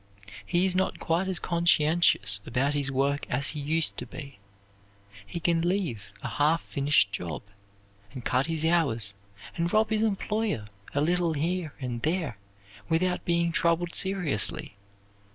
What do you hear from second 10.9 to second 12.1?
a little here and